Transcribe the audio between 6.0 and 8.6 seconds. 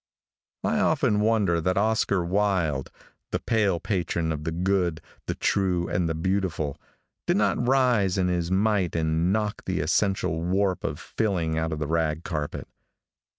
the beautiful, did not rise in his